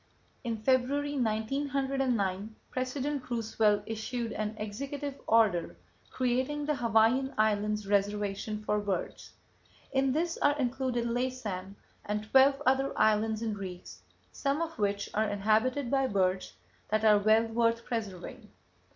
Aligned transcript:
In 0.43 0.57
February, 0.57 1.15
1909, 1.15 2.55
President 2.71 3.29
Roosevelt 3.29 3.83
issued 3.85 4.31
an 4.31 4.55
executive 4.57 5.21
order 5.27 5.77
creating 6.09 6.65
the 6.65 6.73
Hawaiian 6.77 7.35
Islands 7.37 7.85
Reservation 7.85 8.63
for 8.63 8.79
Birds. 8.79 9.33
In 9.91 10.11
this 10.11 10.39
are 10.39 10.57
included 10.57 11.05
Laysan 11.05 11.75
and 12.03 12.23
twelve 12.31 12.59
other 12.65 12.97
islands 12.97 13.43
and 13.43 13.55
reefs, 13.55 14.01
some 14.31 14.59
of 14.59 14.79
which 14.79 15.07
are 15.13 15.29
inhabited 15.29 15.91
by 15.91 16.07
birds 16.07 16.53
that 16.89 17.05
are 17.05 17.19
well 17.19 17.43
worth 17.45 17.85
preserving. 17.85 18.49